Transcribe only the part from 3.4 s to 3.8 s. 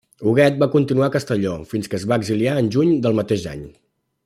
any.